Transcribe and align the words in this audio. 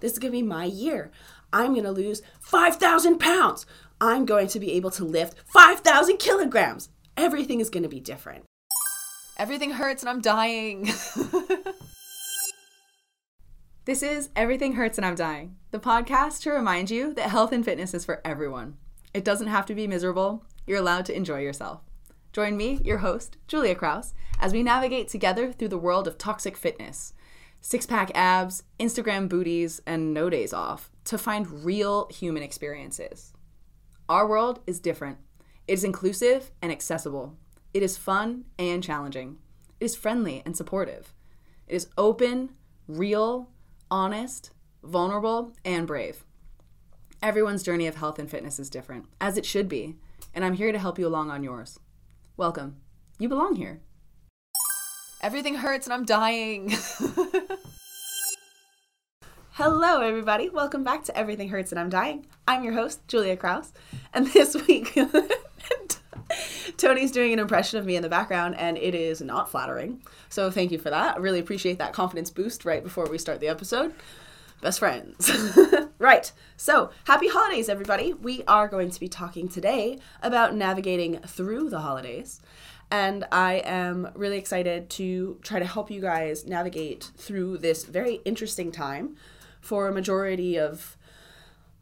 This 0.00 0.12
is 0.12 0.18
going 0.18 0.32
to 0.32 0.38
be 0.38 0.42
my 0.42 0.64
year. 0.64 1.10
I'm 1.52 1.72
going 1.72 1.84
to 1.84 1.92
lose 1.92 2.22
5,000 2.40 3.18
pounds. 3.18 3.66
I'm 4.00 4.26
going 4.26 4.48
to 4.48 4.60
be 4.60 4.72
able 4.72 4.90
to 4.92 5.04
lift 5.04 5.38
5,000 5.46 6.18
kilograms. 6.18 6.90
Everything 7.16 7.60
is 7.60 7.70
going 7.70 7.82
to 7.82 7.88
be 7.88 8.00
different. 8.00 8.44
Everything 9.38 9.72
hurts 9.72 10.02
and 10.02 10.10
I'm 10.10 10.20
dying. 10.20 10.84
this 13.84 14.02
is 14.02 14.30
Everything 14.34 14.72
Hurts 14.72 14.98
and 14.98 15.06
I'm 15.06 15.14
Dying, 15.14 15.56
the 15.70 15.78
podcast 15.78 16.42
to 16.42 16.50
remind 16.50 16.90
you 16.90 17.14
that 17.14 17.30
health 17.30 17.52
and 17.52 17.64
fitness 17.64 17.94
is 17.94 18.04
for 18.04 18.20
everyone. 18.24 18.76
It 19.14 19.24
doesn't 19.24 19.46
have 19.46 19.64
to 19.66 19.76
be 19.76 19.86
miserable, 19.86 20.44
you're 20.66 20.80
allowed 20.80 21.04
to 21.06 21.16
enjoy 21.16 21.40
yourself. 21.40 21.82
Join 22.32 22.56
me, 22.56 22.80
your 22.84 22.98
host, 22.98 23.36
Julia 23.46 23.74
Kraus, 23.74 24.12
as 24.40 24.52
we 24.52 24.62
navigate 24.62 25.08
together 25.08 25.52
through 25.52 25.68
the 25.68 25.78
world 25.78 26.06
of 26.06 26.18
toxic 26.18 26.56
fitness, 26.56 27.14
six 27.60 27.86
pack 27.86 28.10
abs, 28.14 28.62
Instagram 28.78 29.28
booties, 29.28 29.80
and 29.86 30.14
no 30.14 30.30
days 30.30 30.52
off 30.52 30.90
to 31.04 31.18
find 31.18 31.64
real 31.64 32.08
human 32.10 32.42
experiences. 32.42 33.32
Our 34.08 34.26
world 34.26 34.60
is 34.66 34.80
different. 34.80 35.18
It 35.66 35.74
is 35.74 35.84
inclusive 35.84 36.50
and 36.62 36.72
accessible. 36.72 37.36
It 37.74 37.82
is 37.82 37.98
fun 37.98 38.44
and 38.58 38.82
challenging. 38.82 39.38
It 39.80 39.84
is 39.84 39.96
friendly 39.96 40.42
and 40.46 40.56
supportive. 40.56 41.14
It 41.66 41.74
is 41.74 41.88
open, 41.98 42.50
real, 42.86 43.50
honest, 43.90 44.50
vulnerable, 44.82 45.52
and 45.64 45.86
brave. 45.86 46.24
Everyone's 47.22 47.62
journey 47.62 47.86
of 47.86 47.96
health 47.96 48.18
and 48.18 48.30
fitness 48.30 48.58
is 48.58 48.70
different, 48.70 49.06
as 49.20 49.36
it 49.36 49.44
should 49.44 49.68
be, 49.68 49.96
and 50.34 50.44
I'm 50.44 50.54
here 50.54 50.72
to 50.72 50.78
help 50.78 50.98
you 50.98 51.06
along 51.06 51.30
on 51.30 51.42
yours. 51.42 51.78
Welcome. 52.36 52.76
You 53.18 53.28
belong 53.28 53.56
here. 53.56 53.80
Everything 55.20 55.56
hurts 55.56 55.86
and 55.86 55.92
I'm 55.92 56.04
dying. 56.04 56.70
Hello, 59.50 60.00
everybody. 60.00 60.48
Welcome 60.48 60.84
back 60.84 61.02
to 61.04 61.18
Everything 61.18 61.48
Hurts 61.48 61.72
and 61.72 61.80
I'm 61.80 61.88
Dying. 61.88 62.24
I'm 62.46 62.62
your 62.62 62.74
host, 62.74 63.00
Julia 63.08 63.36
Kraus, 63.36 63.72
and 64.14 64.28
this 64.28 64.54
week 64.68 64.96
Tony's 66.76 67.10
doing 67.10 67.32
an 67.32 67.40
impression 67.40 67.80
of 67.80 67.84
me 67.84 67.96
in 67.96 68.04
the 68.04 68.08
background, 68.08 68.54
and 68.58 68.78
it 68.78 68.94
is 68.94 69.20
not 69.20 69.50
flattering. 69.50 70.00
So 70.28 70.52
thank 70.52 70.70
you 70.70 70.78
for 70.78 70.90
that. 70.90 71.16
I 71.16 71.18
really 71.18 71.40
appreciate 71.40 71.78
that 71.78 71.92
confidence 71.92 72.30
boost 72.30 72.64
right 72.64 72.84
before 72.84 73.10
we 73.10 73.18
start 73.18 73.40
the 73.40 73.48
episode. 73.48 73.92
Best 74.60 74.78
friends. 74.78 75.30
right. 75.98 76.30
So, 76.56 76.90
happy 77.04 77.28
holidays, 77.28 77.68
everybody. 77.68 78.12
We 78.12 78.42
are 78.48 78.66
going 78.66 78.90
to 78.90 79.00
be 79.00 79.08
talking 79.08 79.48
today 79.48 79.98
about 80.22 80.54
navigating 80.54 81.18
through 81.20 81.70
the 81.70 81.80
holidays. 81.80 82.40
And 82.90 83.26
I 83.30 83.62
am 83.64 84.10
really 84.14 84.38
excited 84.38 84.88
to 84.90 85.38
try 85.42 85.58
to 85.58 85.66
help 85.66 85.90
you 85.90 86.00
guys 86.00 86.46
navigate 86.46 87.10
through 87.16 87.58
this 87.58 87.84
very 87.84 88.20
interesting 88.24 88.72
time 88.72 89.16
for 89.60 89.88
a 89.88 89.92
majority 89.92 90.58
of 90.58 90.96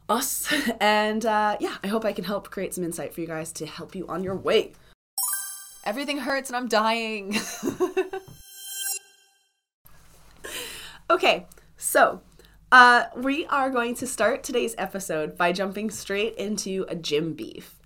us. 0.09 0.53
And 0.79 1.25
uh, 1.25 1.57
yeah, 1.59 1.77
I 1.83 1.87
hope 1.87 2.05
I 2.05 2.13
can 2.13 2.25
help 2.25 2.49
create 2.49 2.73
some 2.73 2.83
insight 2.83 3.13
for 3.13 3.21
you 3.21 3.27
guys 3.27 3.51
to 3.53 3.65
help 3.65 3.95
you 3.95 4.05
on 4.07 4.23
your 4.23 4.35
way. 4.35 4.73
Everything 5.85 6.19
hurts 6.19 6.49
and 6.49 6.57
I'm 6.57 6.67
dying. 6.67 7.37
okay, 11.09 11.45
so 11.77 12.21
uh, 12.71 13.05
we 13.15 13.45
are 13.45 13.69
going 13.69 13.95
to 13.95 14.05
start 14.05 14.43
today's 14.43 14.75
episode 14.77 15.37
by 15.37 15.53
jumping 15.53 15.89
straight 15.89 16.35
into 16.35 16.85
a 16.89 16.95
gym 16.95 17.33
beef. 17.33 17.76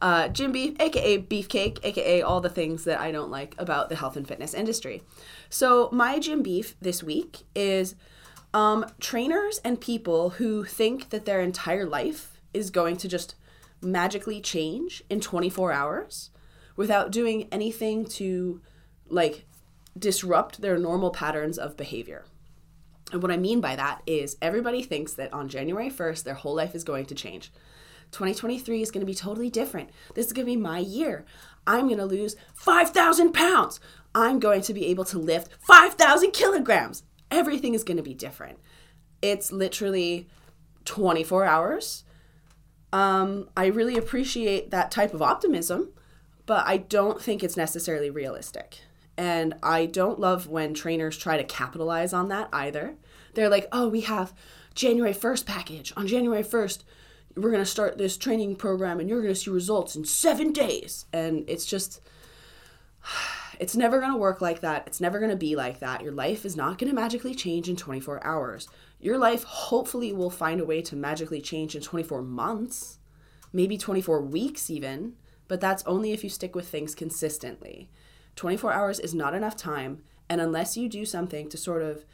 Uh, 0.00 0.28
gym 0.28 0.52
beef, 0.52 0.76
aka 0.80 1.18
beefcake, 1.18 1.78
aka 1.82 2.22
all 2.22 2.40
the 2.40 2.48
things 2.48 2.84
that 2.84 3.00
I 3.00 3.10
don't 3.10 3.30
like 3.30 3.54
about 3.58 3.88
the 3.88 3.96
health 3.96 4.16
and 4.16 4.26
fitness 4.26 4.54
industry. 4.54 5.02
So, 5.50 5.88
my 5.92 6.18
gym 6.18 6.42
beef 6.42 6.76
this 6.80 7.02
week 7.02 7.38
is 7.54 7.96
um, 8.54 8.86
trainers 9.00 9.60
and 9.64 9.80
people 9.80 10.30
who 10.30 10.64
think 10.64 11.10
that 11.10 11.24
their 11.24 11.40
entire 11.40 11.84
life 11.84 12.40
is 12.54 12.70
going 12.70 12.96
to 12.98 13.08
just 13.08 13.34
magically 13.80 14.40
change 14.40 15.02
in 15.10 15.20
24 15.20 15.72
hours 15.72 16.30
without 16.76 17.10
doing 17.10 17.48
anything 17.50 18.04
to 18.04 18.60
like 19.08 19.46
disrupt 19.98 20.60
their 20.60 20.78
normal 20.78 21.10
patterns 21.10 21.58
of 21.58 21.76
behavior. 21.76 22.24
And 23.12 23.22
what 23.22 23.32
I 23.32 23.36
mean 23.36 23.60
by 23.60 23.74
that 23.76 24.02
is 24.06 24.36
everybody 24.40 24.82
thinks 24.82 25.12
that 25.14 25.32
on 25.32 25.48
January 25.48 25.90
1st, 25.90 26.24
their 26.24 26.34
whole 26.34 26.54
life 26.54 26.74
is 26.74 26.84
going 26.84 27.06
to 27.06 27.14
change. 27.14 27.50
2023 28.12 28.82
is 28.82 28.90
going 28.90 29.00
to 29.00 29.06
be 29.06 29.14
totally 29.14 29.50
different. 29.50 29.90
This 30.14 30.26
is 30.26 30.32
going 30.32 30.46
to 30.46 30.52
be 30.52 30.56
my 30.56 30.78
year. 30.78 31.24
I'm 31.66 31.86
going 31.86 31.98
to 31.98 32.06
lose 32.06 32.36
5,000 32.54 33.32
pounds. 33.32 33.80
I'm 34.14 34.38
going 34.38 34.62
to 34.62 34.74
be 34.74 34.86
able 34.86 35.04
to 35.06 35.18
lift 35.18 35.52
5,000 35.60 36.32
kilograms 36.32 37.02
everything 37.30 37.74
is 37.74 37.84
going 37.84 37.96
to 37.96 38.02
be 38.02 38.14
different. 38.14 38.58
It's 39.22 39.52
literally 39.52 40.28
24 40.84 41.44
hours. 41.44 42.04
Um, 42.92 43.48
I 43.56 43.66
really 43.66 43.96
appreciate 43.96 44.70
that 44.70 44.90
type 44.90 45.12
of 45.12 45.22
optimism, 45.22 45.90
but 46.46 46.66
I 46.66 46.78
don't 46.78 47.20
think 47.20 47.42
it's 47.42 47.56
necessarily 47.56 48.10
realistic. 48.10 48.80
And 49.16 49.54
I 49.62 49.86
don't 49.86 50.20
love 50.20 50.46
when 50.46 50.74
trainers 50.74 51.18
try 51.18 51.36
to 51.36 51.44
capitalize 51.44 52.12
on 52.12 52.28
that 52.28 52.48
either. 52.52 52.94
They're 53.34 53.48
like, 53.48 53.66
oh, 53.72 53.88
we 53.88 54.02
have 54.02 54.32
January 54.74 55.12
1st 55.12 55.44
package. 55.44 55.92
On 55.96 56.06
January 56.06 56.44
1st, 56.44 56.84
we're 57.42 57.50
going 57.50 57.62
to 57.62 57.70
start 57.70 57.98
this 57.98 58.16
training 58.16 58.56
program 58.56 59.00
and 59.00 59.08
you're 59.08 59.22
going 59.22 59.34
to 59.34 59.40
see 59.40 59.50
results 59.50 59.96
in 59.96 60.04
seven 60.04 60.52
days. 60.52 61.06
And 61.12 61.48
it's 61.48 61.66
just 61.66 62.00
it's 63.60 63.76
never 63.76 64.00
going 64.00 64.12
to 64.12 64.18
work 64.18 64.40
like 64.40 64.60
that. 64.60 64.84
It's 64.86 65.00
never 65.00 65.18
going 65.18 65.30
to 65.30 65.36
be 65.36 65.56
like 65.56 65.80
that. 65.80 66.02
Your 66.02 66.12
life 66.12 66.44
is 66.44 66.56
not 66.56 66.78
going 66.78 66.90
to 66.90 66.94
magically 66.94 67.34
change 67.34 67.68
in 67.68 67.76
24 67.76 68.24
hours. 68.24 68.68
Your 69.00 69.18
life 69.18 69.44
hopefully 69.44 70.12
will 70.12 70.30
find 70.30 70.60
a 70.60 70.64
way 70.64 70.82
to 70.82 70.96
magically 70.96 71.40
change 71.40 71.74
in 71.74 71.82
24 71.82 72.22
months, 72.22 72.98
maybe 73.52 73.78
24 73.78 74.22
weeks 74.22 74.70
even, 74.70 75.14
but 75.46 75.60
that's 75.60 75.84
only 75.86 76.12
if 76.12 76.24
you 76.24 76.30
stick 76.30 76.54
with 76.54 76.68
things 76.68 76.94
consistently. 76.94 77.88
24 78.36 78.72
hours 78.72 79.00
is 79.00 79.14
not 79.14 79.34
enough 79.34 79.56
time, 79.56 80.02
and 80.28 80.40
unless 80.40 80.76
you 80.76 80.88
do 80.88 81.04
something 81.04 81.48
to 81.48 81.56
sort 81.56 81.82
of 81.82 82.04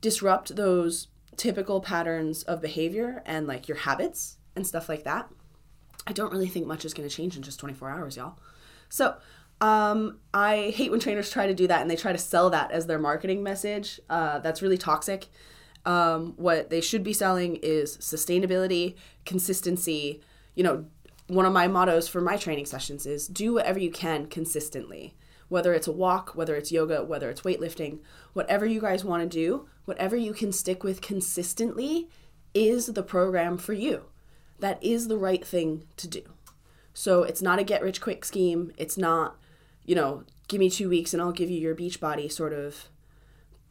disrupt 0.00 0.54
those 0.56 1.08
typical 1.36 1.80
patterns 1.80 2.42
of 2.44 2.60
behavior 2.60 3.22
and 3.24 3.46
like 3.46 3.66
your 3.66 3.78
habits 3.78 4.36
and 4.56 4.66
stuff 4.66 4.88
like 4.88 5.04
that, 5.04 5.28
I 6.06 6.12
don't 6.12 6.32
really 6.32 6.48
think 6.48 6.66
much 6.66 6.84
is 6.84 6.94
going 6.94 7.08
to 7.08 7.14
change 7.14 7.36
in 7.36 7.42
just 7.42 7.60
24 7.60 7.90
hours, 7.90 8.16
y'all. 8.16 8.38
So, 8.88 9.16
um, 9.60 10.18
I 10.32 10.72
hate 10.74 10.90
when 10.90 11.00
trainers 11.00 11.30
try 11.30 11.46
to 11.46 11.54
do 11.54 11.66
that 11.68 11.80
and 11.80 11.90
they 11.90 11.96
try 11.96 12.12
to 12.12 12.18
sell 12.18 12.50
that 12.50 12.70
as 12.70 12.86
their 12.86 12.98
marketing 12.98 13.42
message. 13.42 14.00
Uh, 14.10 14.38
that's 14.40 14.62
really 14.62 14.78
toxic. 14.78 15.28
Um, 15.86 16.34
what 16.36 16.70
they 16.70 16.80
should 16.80 17.04
be 17.04 17.12
selling 17.12 17.56
is 17.56 17.96
sustainability, 17.98 18.96
consistency. 19.24 20.20
You 20.54 20.64
know, 20.64 20.86
one 21.28 21.46
of 21.46 21.52
my 21.52 21.68
mottos 21.68 22.08
for 22.08 22.20
my 22.20 22.36
training 22.36 22.66
sessions 22.66 23.06
is 23.06 23.26
do 23.26 23.54
whatever 23.54 23.78
you 23.78 23.90
can 23.90 24.26
consistently. 24.26 25.14
Whether 25.48 25.74
it's 25.74 25.86
a 25.86 25.92
walk, 25.92 26.34
whether 26.34 26.56
it's 26.56 26.72
yoga, 26.72 27.04
whether 27.04 27.30
it's 27.30 27.42
weightlifting, 27.42 28.00
whatever 28.32 28.66
you 28.66 28.80
guys 28.80 29.04
want 29.04 29.22
to 29.22 29.28
do, 29.28 29.68
whatever 29.84 30.16
you 30.16 30.32
can 30.32 30.52
stick 30.52 30.82
with 30.82 31.00
consistently 31.00 32.08
is 32.54 32.86
the 32.86 33.02
program 33.02 33.58
for 33.58 33.72
you. 33.72 34.04
That 34.64 34.82
is 34.82 35.08
the 35.08 35.18
right 35.18 35.44
thing 35.44 35.84
to 35.98 36.08
do. 36.08 36.22
So 36.94 37.22
it's 37.22 37.42
not 37.42 37.58
a 37.58 37.64
get 37.64 37.82
rich 37.82 38.00
quick 38.00 38.24
scheme. 38.24 38.72
It's 38.78 38.96
not 38.96 39.36
you 39.84 39.94
know, 39.94 40.24
give 40.48 40.58
me 40.58 40.70
two 40.70 40.88
weeks 40.88 41.12
and 41.12 41.20
I'll 41.20 41.32
give 41.32 41.50
you 41.50 41.60
your 41.60 41.74
beach 41.74 42.00
body 42.00 42.30
sort 42.30 42.54
of 42.54 42.88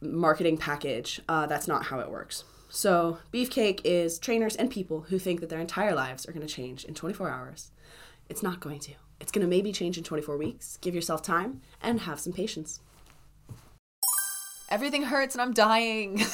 marketing 0.00 0.56
package. 0.56 1.20
Uh, 1.28 1.46
that's 1.46 1.66
not 1.66 1.86
how 1.86 1.98
it 1.98 2.12
works. 2.12 2.44
So, 2.68 3.18
Beefcake 3.32 3.80
is 3.82 4.20
trainers 4.20 4.54
and 4.54 4.70
people 4.70 5.06
who 5.08 5.18
think 5.18 5.40
that 5.40 5.48
their 5.48 5.58
entire 5.58 5.96
lives 5.96 6.28
are 6.28 6.32
going 6.32 6.46
to 6.46 6.54
change 6.54 6.84
in 6.84 6.94
24 6.94 7.28
hours. 7.28 7.72
It's 8.28 8.44
not 8.44 8.60
going 8.60 8.78
to. 8.80 8.92
It's 9.20 9.32
going 9.32 9.42
to 9.42 9.50
maybe 9.50 9.72
change 9.72 9.98
in 9.98 10.04
24 10.04 10.36
weeks. 10.36 10.76
Give 10.76 10.94
yourself 10.94 11.22
time 11.22 11.60
and 11.82 12.02
have 12.02 12.20
some 12.20 12.32
patience. 12.32 12.78
Everything 14.68 15.02
hurts 15.02 15.34
and 15.34 15.42
I'm 15.42 15.54
dying. 15.54 16.18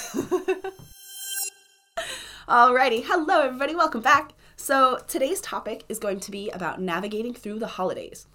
Alrighty, 2.47 3.05
hello 3.05 3.41
everybody, 3.41 3.75
welcome 3.75 4.03
back. 4.03 4.33
So, 4.63 4.99
today's 5.09 5.41
topic 5.41 5.85
is 5.89 5.99
going 5.99 6.21
to 6.21 6.31
be 6.31 6.51
about 6.51 6.83
navigating 6.83 7.33
through 7.33 7.61
the 7.61 7.67
holidays. 7.67 8.27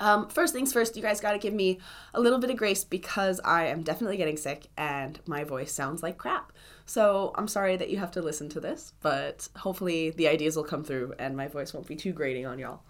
Um, 0.00 0.28
first 0.28 0.52
things 0.52 0.72
first, 0.72 0.96
you 0.96 1.00
guys 1.00 1.20
got 1.20 1.30
to 1.30 1.38
give 1.38 1.54
me 1.54 1.78
a 2.12 2.20
little 2.20 2.40
bit 2.40 2.50
of 2.50 2.56
grace 2.56 2.82
because 2.82 3.40
I 3.44 3.66
am 3.66 3.84
definitely 3.84 4.16
getting 4.16 4.36
sick 4.36 4.66
and 4.76 5.20
my 5.26 5.44
voice 5.44 5.70
sounds 5.70 6.02
like 6.02 6.18
crap. 6.18 6.52
So 6.86 7.32
I'm 7.36 7.46
sorry 7.46 7.76
that 7.76 7.88
you 7.88 7.98
have 7.98 8.10
to 8.12 8.20
listen 8.20 8.48
to 8.48 8.60
this, 8.60 8.94
but 9.00 9.48
hopefully 9.54 10.10
the 10.10 10.26
ideas 10.26 10.56
will 10.56 10.64
come 10.64 10.82
through 10.82 11.14
and 11.20 11.36
my 11.36 11.46
voice 11.46 11.72
won't 11.72 11.86
be 11.86 11.94
too 11.94 12.12
grating 12.12 12.44
on 12.44 12.58
y'all. 12.58 12.80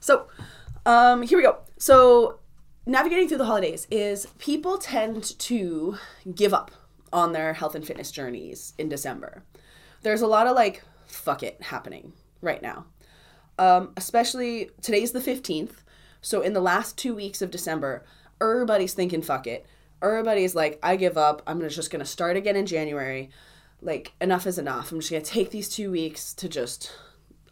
So 0.00 0.26
um, 0.86 1.22
here 1.22 1.38
we 1.38 1.44
go. 1.44 1.58
So 1.78 2.40
navigating 2.84 3.28
through 3.28 3.38
the 3.38 3.44
holidays 3.44 3.86
is 3.92 4.26
people 4.40 4.76
tend 4.78 5.38
to 5.38 5.98
give 6.34 6.52
up 6.52 6.72
on 7.12 7.32
their 7.32 7.52
health 7.52 7.76
and 7.76 7.86
fitness 7.86 8.10
journeys 8.10 8.74
in 8.76 8.88
December. 8.88 9.44
There's 10.02 10.20
a 10.20 10.26
lot 10.26 10.48
of 10.48 10.56
like, 10.56 10.82
fuck 11.16 11.42
it 11.42 11.60
happening 11.62 12.12
right 12.40 12.62
now. 12.62 12.86
Um, 13.58 13.92
especially 13.96 14.70
today's 14.82 15.12
the 15.12 15.20
15th 15.20 15.76
so 16.26 16.42
in 16.42 16.54
the 16.54 16.60
last 16.60 16.98
two 16.98 17.14
weeks 17.14 17.40
of 17.40 17.52
December, 17.52 18.04
everybody's 18.40 18.94
thinking, 18.94 19.22
fuck 19.22 19.46
it. 19.46 19.64
Everybody's 20.02 20.56
like, 20.56 20.76
I 20.82 20.96
give 20.96 21.16
up. 21.16 21.40
I'm 21.46 21.60
just 21.68 21.88
going 21.88 22.00
to 22.00 22.04
start 22.04 22.36
again 22.36 22.56
in 22.56 22.66
January. 22.66 23.30
like 23.80 24.12
enough 24.20 24.44
is 24.44 24.58
enough. 24.58 24.90
I'm 24.90 24.98
just 24.98 25.12
going 25.12 25.22
to 25.22 25.30
take 25.30 25.52
these 25.52 25.68
2 25.68 25.88
weeks 25.88 26.34
to 26.34 26.48
just 26.48 26.92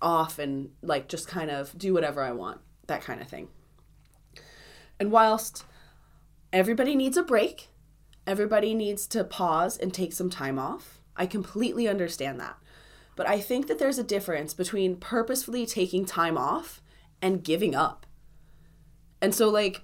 off 0.03 0.41
and 0.41 0.71
like 0.83 1.07
just 1.07 1.29
kind 1.29 1.53
of 1.53 1.79
do 1.79 1.95
whatever 1.95 2.21
I 2.21 2.33
want, 2.33 2.63
that 2.89 3.03
kind 3.03 3.21
of 3.21 3.29
thing. 3.29 3.47
And 4.99 5.13
whilst 5.13 5.65
everybody 6.53 6.97
needs 6.97 7.17
a 7.17 7.23
break, 7.23 7.69
everybody 8.27 8.75
needs 8.75 9.07
to 9.07 9.23
pause 9.23 9.77
and 9.79 9.95
take 9.95 10.13
some 10.13 10.31
time 10.31 10.59
off. 10.59 11.01
I 11.17 11.27
completely 11.27 11.87
understand 11.87 12.41
that. 12.41 12.57
But 13.17 13.29
I 13.29 13.41
think 13.41 13.67
that 13.69 13.79
there's 13.79 13.99
a 13.99 14.05
difference 14.05 14.55
between 14.55 14.97
purposefully 14.97 15.67
taking 15.67 16.05
time 16.05 16.37
off 16.37 16.83
and 17.23 17.45
giving 17.45 17.75
up. 17.75 18.07
And 19.21 19.35
so, 19.35 19.49
like, 19.49 19.83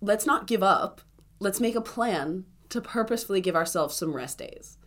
let's 0.00 0.26
not 0.26 0.46
give 0.46 0.62
up. 0.62 1.00
Let's 1.38 1.60
make 1.60 1.74
a 1.74 1.80
plan 1.80 2.44
to 2.68 2.80
purposefully 2.80 3.40
give 3.40 3.56
ourselves 3.56 3.96
some 3.96 4.14
rest 4.14 4.38
days. 4.38 4.78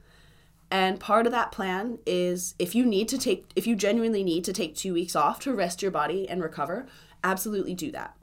And 0.72 1.00
part 1.00 1.26
of 1.26 1.32
that 1.32 1.52
plan 1.52 1.98
is 2.06 2.54
if 2.60 2.76
you 2.76 2.86
need 2.86 3.08
to 3.10 3.18
take, 3.18 3.46
if 3.56 3.66
you 3.66 3.76
genuinely 3.76 4.24
need 4.24 4.44
to 4.46 4.54
take 4.54 4.76
two 4.76 4.94
weeks 4.94 5.16
off 5.16 5.40
to 5.42 5.54
rest 5.54 5.82
your 5.82 5.92
body 5.92 6.30
and 6.30 6.44
recover, 6.44 6.86
absolutely 7.24 7.74
do 7.74 7.92
that. 7.92 8.16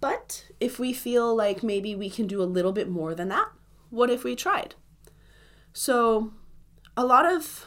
But 0.00 0.46
if 0.60 0.78
we 0.78 0.92
feel 0.92 1.34
like 1.34 1.62
maybe 1.62 1.94
we 1.94 2.10
can 2.10 2.26
do 2.26 2.42
a 2.42 2.44
little 2.44 2.72
bit 2.72 2.90
more 2.90 3.14
than 3.14 3.28
that, 3.28 3.48
what 3.88 4.10
if 4.10 4.22
we 4.22 4.36
tried? 4.36 4.74
So, 5.72 6.34
a 6.96 7.04
lot 7.04 7.26
of 7.26 7.66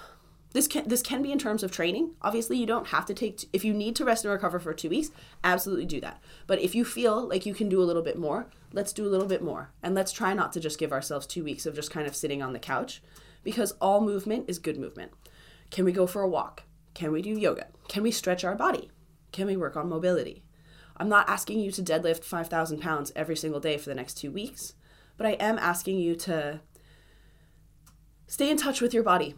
this 0.53 0.67
can 0.67 0.87
this 0.87 1.01
can 1.01 1.21
be 1.21 1.31
in 1.31 1.39
terms 1.39 1.61
of 1.61 1.71
training. 1.71 2.11
Obviously, 2.21 2.57
you 2.57 2.65
don't 2.65 2.87
have 2.87 3.05
to 3.05 3.13
take 3.13 3.45
if 3.53 3.65
you 3.65 3.73
need 3.73 3.95
to 3.97 4.05
rest 4.05 4.25
and 4.25 4.33
recover 4.33 4.59
for 4.59 4.73
2 4.73 4.89
weeks, 4.89 5.11
absolutely 5.43 5.85
do 5.85 6.01
that. 6.01 6.21
But 6.47 6.61
if 6.61 6.73
you 6.73 6.85
feel 6.85 7.27
like 7.27 7.45
you 7.45 7.53
can 7.53 7.69
do 7.69 7.81
a 7.81 7.85
little 7.85 8.01
bit 8.01 8.17
more, 8.17 8.47
let's 8.71 8.93
do 8.93 9.05
a 9.05 9.09
little 9.09 9.27
bit 9.27 9.43
more. 9.43 9.71
And 9.83 9.93
let's 9.93 10.11
try 10.11 10.33
not 10.33 10.53
to 10.53 10.59
just 10.59 10.79
give 10.79 10.93
ourselves 10.93 11.27
2 11.27 11.43
weeks 11.43 11.65
of 11.65 11.75
just 11.75 11.91
kind 11.91 12.07
of 12.07 12.15
sitting 12.15 12.41
on 12.41 12.53
the 12.53 12.59
couch 12.59 13.01
because 13.43 13.73
all 13.81 14.01
movement 14.01 14.45
is 14.47 14.59
good 14.59 14.79
movement. 14.79 15.11
Can 15.69 15.85
we 15.85 15.91
go 15.91 16.07
for 16.07 16.21
a 16.21 16.29
walk? 16.29 16.63
Can 16.93 17.11
we 17.11 17.21
do 17.21 17.37
yoga? 17.37 17.67
Can 17.87 18.03
we 18.03 18.11
stretch 18.11 18.43
our 18.43 18.55
body? 18.55 18.89
Can 19.31 19.47
we 19.47 19.57
work 19.57 19.75
on 19.75 19.89
mobility? 19.89 20.43
I'm 20.95 21.09
not 21.09 21.29
asking 21.29 21.59
you 21.59 21.71
to 21.71 21.83
deadlift 21.83 22.23
5,000 22.23 22.79
pounds 22.79 23.11
every 23.15 23.35
single 23.35 23.59
day 23.59 23.77
for 23.77 23.89
the 23.89 23.95
next 23.95 24.15
two 24.15 24.31
weeks, 24.31 24.73
but 25.15 25.27
I 25.27 25.31
am 25.33 25.59
asking 25.59 25.99
you 25.99 26.15
to 26.15 26.61
stay 28.27 28.49
in 28.49 28.57
touch 28.57 28.81
with 28.81 28.93
your 28.93 29.03
body 29.03 29.33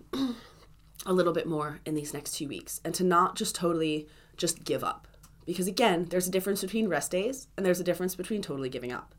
a 1.05 1.13
little 1.13 1.31
bit 1.31 1.47
more 1.47 1.79
in 1.85 1.95
these 1.95 2.13
next 2.13 2.31
two 2.31 2.47
weeks 2.47 2.81
and 2.83 2.93
to 2.95 3.03
not 3.03 3.35
just 3.35 3.55
totally 3.55 4.07
just 4.35 4.63
give 4.63 4.83
up. 4.83 5.07
Because 5.45 5.67
again, 5.67 6.07
there's 6.09 6.27
a 6.27 6.31
difference 6.31 6.61
between 6.61 6.89
rest 6.89 7.11
days 7.11 7.47
and 7.55 7.65
there's 7.65 7.79
a 7.79 7.83
difference 7.83 8.15
between 8.15 8.41
totally 8.41 8.69
giving 8.69 8.91
up. 8.91 9.15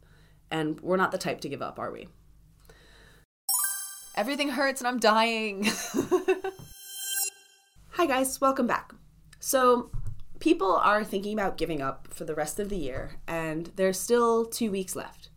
And 0.50 0.80
we're 0.80 0.96
not 0.96 1.12
the 1.12 1.18
type 1.18 1.40
to 1.42 1.48
give 1.48 1.62
up, 1.62 1.78
are 1.78 1.92
we? 1.92 2.08
Everything 4.16 4.50
hurts 4.50 4.80
and 4.80 4.88
I'm 4.88 4.98
dying. 4.98 5.68
Hi, 7.92 8.06
guys, 8.06 8.40
welcome 8.40 8.66
back. 8.66 8.92
So, 9.38 9.90
people 10.40 10.74
are 10.76 11.04
thinking 11.04 11.32
about 11.32 11.56
giving 11.56 11.80
up 11.80 12.08
for 12.10 12.24
the 12.24 12.34
rest 12.34 12.58
of 12.58 12.68
the 12.68 12.76
year, 12.76 13.20
and 13.28 13.70
there's 13.76 13.98
still 13.98 14.44
two 14.44 14.70
weeks 14.70 14.96
left. 14.96 15.30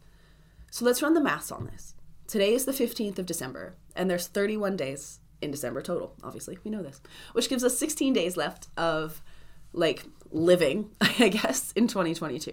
So 0.72 0.86
let's 0.86 1.02
run 1.02 1.14
the 1.14 1.22
maths 1.22 1.52
on 1.52 1.66
this. 1.66 1.94
Today 2.28 2.54
is 2.54 2.66
the 2.66 2.72
15th 2.72 3.20
of 3.20 3.26
December, 3.26 3.76
and 3.96 4.10
there's 4.10 4.28
31 4.28 4.76
days 4.78 5.20
in 5.42 5.52
December 5.52 5.82
total. 5.82 6.16
Obviously, 6.24 6.58
we 6.64 6.72
know 6.72 6.82
this, 6.82 7.02
which 7.34 7.50
gives 7.50 7.64
us 7.64 7.78
16 7.78 8.14
days 8.14 8.38
left 8.38 8.68
of 8.78 9.22
like 9.74 10.06
living, 10.32 10.90
I 11.02 11.30
guess, 11.30 11.72
in 11.74 11.88
2022. 11.88 12.52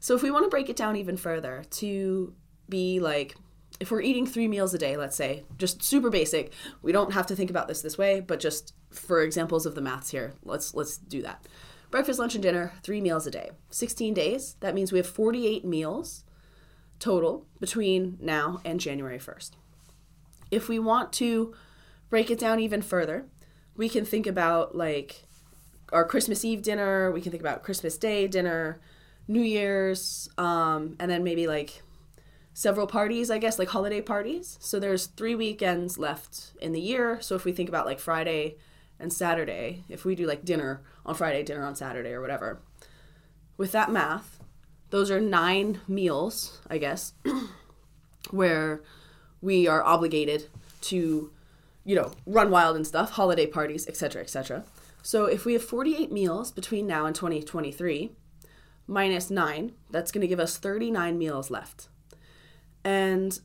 So 0.00 0.14
if 0.14 0.22
we 0.22 0.30
want 0.30 0.44
to 0.44 0.50
break 0.50 0.70
it 0.70 0.76
down 0.76 0.96
even 0.96 1.16
further 1.16 1.62
to 1.70 2.34
be 2.68 3.00
like, 3.00 3.36
if 3.78 3.90
we're 3.90 4.00
eating 4.00 4.26
three 4.26 4.48
meals 4.48 4.74
a 4.74 4.78
day, 4.78 4.96
let's 4.96 5.16
say, 5.16 5.44
just 5.58 5.82
super 5.82 6.10
basic, 6.10 6.52
we 6.82 6.92
don't 6.92 7.12
have 7.12 7.26
to 7.26 7.36
think 7.36 7.50
about 7.50 7.68
this 7.68 7.82
this 7.82 7.98
way, 7.98 8.20
but 8.20 8.40
just 8.40 8.74
for 8.90 9.22
examples 9.22 9.66
of 9.66 9.74
the 9.74 9.80
maths 9.80 10.10
here, 10.10 10.34
let's 10.42 10.74
let's 10.74 10.96
do 10.96 11.22
that. 11.22 11.46
Breakfast, 11.90 12.18
lunch, 12.18 12.34
and 12.34 12.42
dinner, 12.42 12.72
three 12.82 13.00
meals 13.00 13.26
a 13.26 13.30
day. 13.30 13.50
16 13.70 14.14
days. 14.14 14.56
That 14.60 14.74
means 14.74 14.92
we 14.92 14.98
have 14.98 15.08
48 15.08 15.64
meals 15.64 16.24
total 17.00 17.46
between 17.58 18.16
now 18.20 18.60
and 18.64 18.78
January 18.78 19.18
1st. 19.18 19.52
If 20.50 20.68
we 20.68 20.78
want 20.78 21.12
to 21.14 21.54
break 22.08 22.30
it 22.30 22.38
down 22.38 22.60
even 22.60 22.82
further, 22.82 23.26
we 23.76 23.88
can 23.88 24.04
think 24.04 24.26
about 24.26 24.76
like 24.76 25.24
our 25.92 26.04
Christmas 26.04 26.44
Eve 26.44 26.62
dinner, 26.62 27.10
we 27.10 27.20
can 27.20 27.30
think 27.30 27.42
about 27.42 27.62
Christmas 27.62 27.96
Day 27.96 28.28
dinner, 28.28 28.80
New 29.26 29.42
Year's, 29.42 30.28
um, 30.38 30.96
and 30.98 31.10
then 31.10 31.24
maybe 31.24 31.46
like 31.46 31.82
several 32.52 32.86
parties, 32.86 33.30
I 33.30 33.38
guess, 33.38 33.58
like 33.58 33.68
holiday 33.68 34.00
parties. 34.00 34.58
So 34.60 34.78
there's 34.78 35.06
three 35.06 35.34
weekends 35.34 35.98
left 35.98 36.52
in 36.60 36.72
the 36.72 36.80
year. 36.80 37.20
So 37.20 37.34
if 37.34 37.44
we 37.44 37.52
think 37.52 37.68
about 37.68 37.86
like 37.86 37.98
Friday 37.98 38.56
and 38.98 39.12
Saturday, 39.12 39.84
if 39.88 40.04
we 40.04 40.14
do 40.14 40.26
like 40.26 40.44
dinner 40.44 40.82
on 41.06 41.14
Friday, 41.14 41.42
dinner 41.42 41.64
on 41.64 41.74
Saturday, 41.74 42.10
or 42.10 42.20
whatever, 42.20 42.60
with 43.56 43.72
that 43.72 43.90
math, 43.90 44.40
those 44.90 45.10
are 45.10 45.20
nine 45.20 45.80
meals, 45.86 46.60
I 46.68 46.78
guess, 46.78 47.14
where 48.30 48.82
we 49.40 49.66
are 49.66 49.82
obligated 49.82 50.46
to, 50.82 51.30
you 51.84 51.96
know, 51.96 52.12
run 52.26 52.50
wild 52.50 52.76
and 52.76 52.86
stuff, 52.86 53.12
holiday 53.12 53.46
parties, 53.46 53.86
etc., 53.88 54.22
etc. 54.22 54.64
So 55.02 55.24
if 55.24 55.44
we 55.44 55.54
have 55.54 55.64
48 55.64 56.12
meals 56.12 56.52
between 56.52 56.86
now 56.86 57.06
and 57.06 57.14
2023, 57.14 58.12
minus 58.86 59.30
nine, 59.30 59.72
that's 59.90 60.12
going 60.12 60.20
to 60.20 60.26
give 60.26 60.40
us 60.40 60.56
39 60.56 61.16
meals 61.16 61.50
left. 61.50 61.88
And 62.84 63.38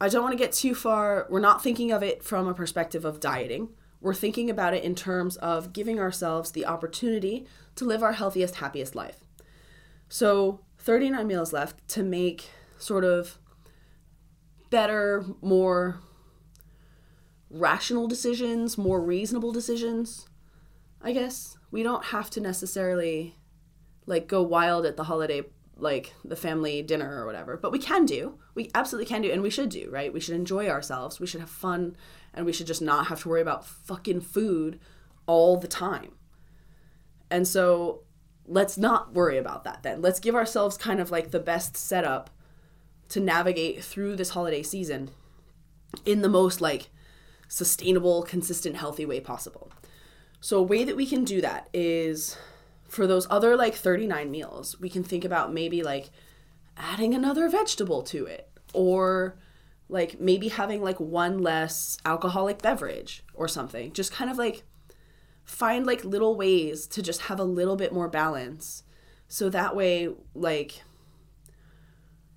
I 0.00 0.08
don't 0.08 0.22
want 0.22 0.32
to 0.32 0.42
get 0.42 0.52
too 0.52 0.74
far. 0.74 1.26
We're 1.28 1.40
not 1.40 1.62
thinking 1.62 1.90
of 1.90 2.02
it 2.02 2.22
from 2.22 2.46
a 2.46 2.54
perspective 2.54 3.04
of 3.04 3.20
dieting. 3.20 3.70
We're 4.00 4.14
thinking 4.14 4.48
about 4.48 4.74
it 4.74 4.82
in 4.82 4.94
terms 4.94 5.36
of 5.36 5.72
giving 5.72 5.98
ourselves 5.98 6.52
the 6.52 6.64
opportunity 6.64 7.46
to 7.76 7.84
live 7.84 8.02
our 8.02 8.12
healthiest, 8.12 8.56
happiest 8.56 8.94
life. 8.94 9.18
So, 10.08 10.60
39 10.78 11.26
meals 11.26 11.52
left 11.52 11.86
to 11.88 12.02
make 12.02 12.48
sort 12.78 13.04
of 13.04 13.38
better, 14.70 15.24
more 15.42 16.00
rational 17.50 18.06
decisions, 18.06 18.78
more 18.78 19.00
reasonable 19.00 19.52
decisions, 19.52 20.28
I 21.02 21.12
guess. 21.12 21.56
We 21.70 21.82
don't 21.82 22.06
have 22.06 22.30
to 22.30 22.40
necessarily 22.40 23.36
like 24.06 24.26
go 24.26 24.42
wild 24.42 24.86
at 24.86 24.96
the 24.96 25.04
holiday 25.04 25.42
like 25.76 26.12
the 26.24 26.36
family 26.36 26.82
dinner 26.82 27.20
or 27.20 27.26
whatever. 27.26 27.56
But 27.56 27.72
we 27.72 27.78
can 27.78 28.04
do. 28.04 28.38
We 28.54 28.70
absolutely 28.74 29.06
can 29.06 29.22
do 29.22 29.30
and 29.30 29.42
we 29.42 29.50
should 29.50 29.70
do, 29.70 29.88
right? 29.90 30.12
We 30.12 30.20
should 30.20 30.34
enjoy 30.34 30.68
ourselves. 30.68 31.18
We 31.18 31.26
should 31.26 31.40
have 31.40 31.50
fun 31.50 31.96
and 32.34 32.46
we 32.46 32.52
should 32.52 32.66
just 32.66 32.82
not 32.82 33.06
have 33.06 33.22
to 33.22 33.28
worry 33.28 33.40
about 33.40 33.66
fucking 33.66 34.20
food 34.20 34.78
all 35.26 35.56
the 35.56 35.68
time. 35.68 36.12
And 37.30 37.46
so 37.46 38.02
let's 38.46 38.76
not 38.76 39.14
worry 39.14 39.38
about 39.38 39.64
that 39.64 39.82
then. 39.82 40.02
Let's 40.02 40.20
give 40.20 40.34
ourselves 40.34 40.76
kind 40.76 41.00
of 41.00 41.10
like 41.10 41.30
the 41.30 41.40
best 41.40 41.76
setup 41.76 42.30
to 43.10 43.20
navigate 43.20 43.84
through 43.84 44.16
this 44.16 44.30
holiday 44.30 44.62
season 44.62 45.10
in 46.04 46.22
the 46.22 46.28
most 46.28 46.60
like 46.60 46.88
sustainable, 47.48 48.22
consistent, 48.22 48.76
healthy 48.76 49.04
way 49.04 49.20
possible. 49.20 49.70
So 50.40 50.58
a 50.58 50.62
way 50.62 50.84
that 50.84 50.96
we 50.96 51.06
can 51.06 51.24
do 51.24 51.40
that 51.40 51.68
is 51.74 52.36
for 52.88 53.06
those 53.06 53.26
other 53.28 53.56
like 53.56 53.74
39 53.74 54.30
meals, 54.30 54.80
we 54.80 54.88
can 54.88 55.04
think 55.04 55.24
about 55.24 55.52
maybe 55.52 55.82
like 55.82 56.10
adding 56.76 57.14
another 57.14 57.48
vegetable 57.48 58.02
to 58.02 58.26
it 58.26 58.48
or 58.72 59.36
like 59.88 60.20
maybe 60.20 60.48
having 60.48 60.82
like 60.82 60.98
one 61.00 61.38
less 61.38 61.98
alcoholic 62.04 62.62
beverage 62.62 63.24
or 63.34 63.48
something. 63.48 63.92
Just 63.92 64.12
kind 64.12 64.30
of 64.30 64.38
like 64.38 64.62
find 65.44 65.84
like 65.84 66.04
little 66.04 66.36
ways 66.36 66.86
to 66.86 67.02
just 67.02 67.22
have 67.22 67.40
a 67.40 67.44
little 67.44 67.76
bit 67.76 67.92
more 67.92 68.08
balance. 68.08 68.84
So 69.26 69.50
that 69.50 69.74
way 69.74 70.08
like 70.34 70.82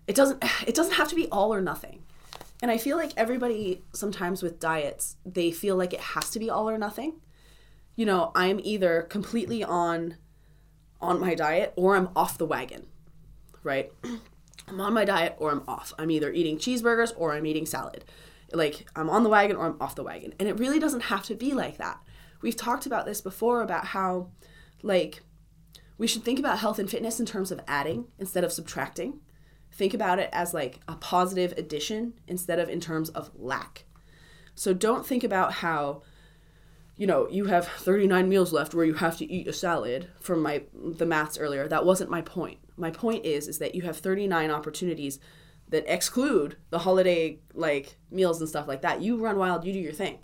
it 0.08 0.16
doesn't 0.16 0.44
it 0.68 0.76
doesn't 0.76 0.94
have 0.94 1.10
to 1.10 1.16
be 1.16 1.28
all 1.30 1.54
or 1.54 1.62
nothing. 1.62 2.04
And 2.62 2.72
I 2.72 2.78
feel 2.78 2.96
like 2.96 3.12
everybody 3.18 3.84
sometimes 3.94 4.42
with 4.42 4.60
diets, 4.60 5.18
they 5.26 5.52
feel 5.52 5.76
like 5.76 5.94
it 5.94 6.00
has 6.00 6.30
to 6.32 6.40
be 6.40 6.50
all 6.50 6.70
or 6.70 6.78
nothing. 6.78 7.20
You 7.96 8.06
know, 8.06 8.32
I'm 8.36 8.60
either 8.64 9.04
completely 9.04 9.64
on 9.64 10.16
on 11.02 11.20
my 11.20 11.36
diet 11.36 11.74
or 11.76 11.96
I'm 11.96 12.10
off 12.16 12.38
the 12.38 12.46
wagon, 12.46 12.88
right? 13.64 13.92
I'm 14.68 14.80
on 14.80 14.94
my 14.94 15.04
diet 15.04 15.36
or 15.40 15.52
I'm 15.52 15.64
off. 15.68 15.94
I'm 16.00 16.10
either 16.10 16.32
eating 16.32 16.58
cheeseburgers 16.58 17.12
or 17.18 17.34
I'm 17.34 17.46
eating 17.46 17.66
salad. 17.66 18.06
Like 18.54 18.88
I'm 18.96 19.10
on 19.10 19.24
the 19.24 19.30
wagon 19.30 19.58
or 19.58 19.66
I'm 19.66 19.82
off 19.82 19.96
the 19.96 20.04
wagon. 20.04 20.34
And 20.40 20.48
it 20.48 20.58
really 20.58 20.80
doesn't 20.80 21.02
have 21.02 21.24
to 21.24 21.36
be 21.36 21.54
like 21.54 21.78
that. 21.78 22.00
We've 22.42 22.56
talked 22.56 22.86
about 22.86 23.06
this 23.06 23.20
before 23.20 23.62
about 23.62 23.88
how 23.88 24.30
like 24.82 25.22
we 25.98 26.08
should 26.08 26.24
think 26.24 26.40
about 26.40 26.60
health 26.60 26.80
and 26.80 26.90
fitness 26.90 27.20
in 27.20 27.26
terms 27.26 27.52
of 27.52 27.60
adding 27.68 28.06
instead 28.18 28.44
of 28.44 28.54
subtracting. 28.54 29.20
Think 29.74 29.94
about 29.94 30.20
it 30.20 30.30
as 30.32 30.54
like 30.54 30.80
a 30.88 30.96
positive 30.96 31.54
addition 31.58 32.14
instead 32.28 32.60
of 32.60 32.70
in 32.70 32.80
terms 32.80 33.10
of 33.10 33.32
lack. 33.36 33.86
So 34.56 34.74
don't 34.74 35.06
think 35.06 35.24
about 35.24 35.54
how 35.54 36.04
you 36.96 37.08
know, 37.08 37.28
you 37.28 37.46
have 37.46 37.68
39 37.68 38.30
meals 38.30 38.54
left 38.54 38.76
where 38.76 38.86
you 38.86 38.94
have 38.94 39.18
to 39.18 39.32
eat 39.32 39.48
a 39.48 39.54
salad 39.54 40.10
from 40.20 40.42
my 40.42 40.64
the 40.74 41.06
maths 41.06 41.40
earlier. 41.40 41.68
That 41.68 41.86
wasn't 41.86 42.12
my 42.12 42.22
point. 42.22 42.60
My 42.78 42.92
point 42.92 43.26
is 43.26 43.48
is 43.48 43.58
that 43.58 43.74
you 43.74 43.82
have 43.82 43.98
39 43.98 44.52
opportunities 44.52 45.20
that 45.70 45.92
exclude 45.92 46.58
the 46.70 46.80
holiday 46.80 47.40
like 47.54 47.98
meals 48.12 48.40
and 48.40 48.50
stuff 48.50 48.68
like 48.68 48.84
that. 48.84 49.02
You 49.02 49.18
run 49.18 49.38
wild, 49.38 49.66
you 49.66 49.74
do 49.74 49.80
your 49.80 49.92
thing. 49.92 50.20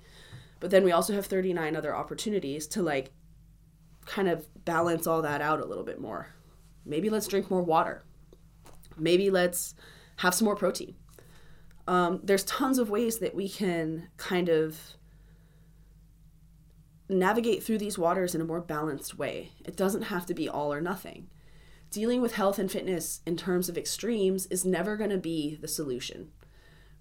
But 0.59 0.69
then 0.69 0.83
we 0.83 0.91
also 0.91 1.13
have 1.13 1.25
39 1.25 1.75
other 1.75 1.95
opportunities 1.95 2.67
to 2.67 2.83
like 2.83 3.11
kind 4.05 4.27
of 4.27 4.47
balance 4.63 5.07
all 5.07 5.23
that 5.23 5.41
out 5.41 5.61
a 5.61 5.65
little 5.65 5.83
bit 5.83 5.99
more. 5.99 6.35
Maybe 6.85 7.09
let's 7.09 7.27
drink 7.27 7.49
more 7.49 7.63
water. 7.63 8.03
Maybe 8.99 9.29
let's 9.29 9.75
have 10.17 10.33
some 10.33 10.45
more 10.45 10.55
protein. 10.55 10.95
Um, 11.87 12.19
there's 12.23 12.43
tons 12.43 12.77
of 12.77 12.89
ways 12.89 13.19
that 13.19 13.33
we 13.33 13.49
can 13.49 14.09
kind 14.17 14.49
of 14.49 14.79
navigate 17.09 17.63
through 17.63 17.79
these 17.79 17.97
waters 17.97 18.35
in 18.35 18.41
a 18.41 18.45
more 18.45 18.61
balanced 18.61 19.17
way. 19.17 19.51
It 19.65 19.75
doesn't 19.75 20.03
have 20.03 20.25
to 20.27 20.35
be 20.35 20.47
all 20.47 20.71
or 20.71 20.81
nothing. 20.81 21.27
Dealing 21.89 22.21
with 22.21 22.35
health 22.35 22.59
and 22.59 22.71
fitness 22.71 23.21
in 23.25 23.35
terms 23.35 23.67
of 23.67 23.77
extremes 23.77 24.45
is 24.47 24.63
never 24.63 24.95
going 24.95 25.09
to 25.09 25.17
be 25.17 25.55
the 25.55 25.67
solution. 25.67 26.29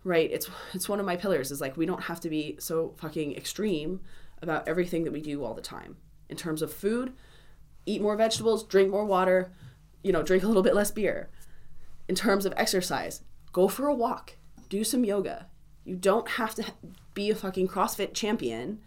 Right? 0.05 0.31
It's 0.31 0.49
it's 0.73 0.89
one 0.89 1.01
of 1.01 1.07
my 1.07 1.17
pillars 1.17 1.51
is 1.51 1.61
like 1.61 1.77
we 1.77 1.85
don't 1.85 2.05
have 2.05 2.21
to 2.21 2.31
be 2.31 2.57
so 2.59 2.95
fucking 2.97 3.37
extreme 3.37 4.01
about 4.41 4.67
everything 4.67 5.05
that 5.05 5.13
we 5.13 5.21
do 5.21 5.45
all 5.45 5.53
the 5.53 5.61
time. 5.61 5.97
In 6.31 6.37
terms 6.37 6.63
of 6.63 6.73
food, 6.73 7.13
eat 7.85 8.01
more 8.01 8.17
vegetables, 8.17 8.65
drink 8.65 8.91
more 8.91 9.05
water, 9.05 9.53
you 10.03 10.13
know, 10.13 10.23
drink 10.23 10.45
a 10.45 10.47
little 10.47 10.63
bit 10.63 10.75
less 10.75 10.91
beer. 10.91 11.29
In 12.09 12.15
terms 12.15 12.47
of 12.47 12.55
exercise, 12.57 13.23
go 13.53 13.69
for 13.69 13.87
a 13.87 13.95
walk, 13.95 14.37
do 14.69 14.83
some 14.83 15.05
yoga. 15.05 15.47
You 15.85 15.95
don't 15.97 16.29
have 16.31 16.55
to 16.57 16.65
be 17.15 17.31
a 17.31 17.35
fucking 17.35 17.69
CrossFit 17.69 18.15
champion 18.15 18.81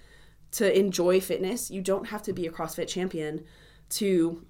to 0.51 0.77
enjoy 0.77 1.21
fitness. 1.21 1.71
You 1.71 1.81
don't 1.81 2.07
have 2.07 2.23
to 2.23 2.33
be 2.33 2.45
a 2.45 2.51
CrossFit 2.51 2.87
champion 2.87 3.43
to, 3.89 4.45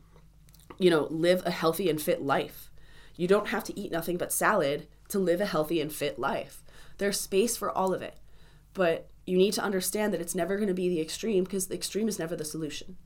you 0.78 0.90
know, 0.90 1.08
live 1.10 1.44
a 1.46 1.52
healthy 1.52 1.90
and 1.90 2.02
fit 2.02 2.22
life. 2.22 2.72
You 3.16 3.28
don't 3.28 3.50
have 3.50 3.64
to 3.66 3.80
eat 3.80 3.92
nothing 3.92 4.18
but 4.18 4.34
salad 4.34 4.88
to 5.10 5.20
live 5.20 5.42
a 5.42 5.46
healthy 5.46 5.82
and 5.82 5.92
fit 5.92 6.18
life. 6.18 6.64
There's 6.98 7.20
space 7.20 7.58
for 7.58 7.70
all 7.70 7.94
of 7.94 8.02
it. 8.02 8.18
But 8.74 9.10
you 9.26 9.38
need 9.38 9.54
to 9.54 9.64
understand 9.64 10.14
that 10.14 10.22
it's 10.22 10.36
never 10.36 10.56
going 10.56 10.68
to 10.68 10.74
be 10.74 10.90
the 10.90 11.02
extreme 11.02 11.44
because 11.44 11.68
the 11.68 11.76
extreme 11.76 12.08
is 12.08 12.20
never 12.20 12.36
the 12.36 12.46
solution. 12.46 12.98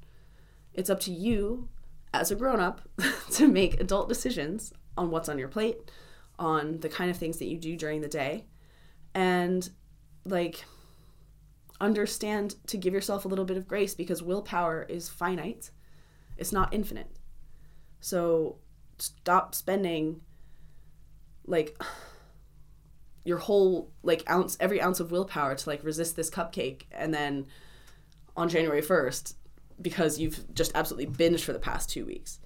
It's 0.74 0.89
up 0.89 1.00
to 1.01 1.12
you 1.12 1.69
as 2.13 2.31
a 2.31 2.36
grown 2.36 2.60
up 2.60 2.81
to 3.31 3.48
make 3.48 3.79
adult 3.79 4.07
decisions 4.07 4.74
on 4.98 5.12
what's 5.12 5.30
on 5.30 5.38
your 5.38 5.48
plate, 5.48 5.78
on 6.40 6.80
the 6.80 6.90
kind 6.90 7.10
of 7.10 7.18
things 7.18 7.38
that 7.38 7.48
you 7.48 7.58
do 7.58 7.75
during 7.75 8.02
the 8.02 8.08
day, 8.08 8.46
and 9.14 9.70
like 10.25 10.66
understand 11.80 12.56
to 12.68 12.78
give 12.78 12.94
yourself 12.94 13.25
a 13.25 13.28
little 13.28 13.46
bit 13.46 13.58
of 13.58 13.68
grace 13.68 13.94
because 13.94 14.24
willpower 14.24 14.84
is 14.84 15.10
finite, 15.10 15.72
it's 16.38 16.52
not 16.52 16.74
infinite. 16.74 17.18
So 18.00 18.58
stop 18.98 19.54
spending 19.54 20.22
like 21.46 21.78
your 23.24 23.38
whole 23.38 23.92
like 24.04 24.24
ounce 24.30 24.56
every 24.60 24.82
ounce 24.82 25.00
of 25.00 25.12
willpower 25.12 25.56
to 25.56 25.70
like 25.70 25.84
resist 25.84 26.16
this 26.16 26.30
cupcake 26.30 26.84
and 26.92 27.14
then 27.14 27.46
on 28.38 28.48
January 28.50 28.82
1st 28.82 29.34
because 29.82 30.20
you've 30.20 30.54
just 30.54 30.72
absolutely 30.75 31.08
binged 31.08 31.44
for 31.44 31.54
the 31.54 31.60
past 31.60 31.90
2 31.90 32.06
weeks. 32.06 32.40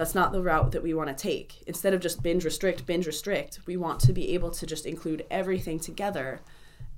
That's 0.00 0.14
not 0.14 0.32
the 0.32 0.40
route 0.40 0.72
that 0.72 0.82
we 0.82 0.94
want 0.94 1.14
to 1.14 1.14
take. 1.14 1.62
Instead 1.66 1.92
of 1.92 2.00
just 2.00 2.22
binge 2.22 2.42
restrict, 2.42 2.86
binge 2.86 3.06
restrict, 3.06 3.60
we 3.66 3.76
want 3.76 4.00
to 4.00 4.14
be 4.14 4.32
able 4.32 4.50
to 4.52 4.64
just 4.64 4.86
include 4.86 5.26
everything 5.30 5.78
together 5.78 6.40